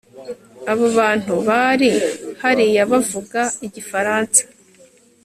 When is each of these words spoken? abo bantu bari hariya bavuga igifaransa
abo 0.71 0.85
bantu 0.97 1.33
bari 1.47 1.89
hariya 2.41 2.81
bavuga 2.91 3.41
igifaransa 3.65 4.41